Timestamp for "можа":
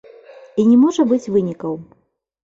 0.83-1.05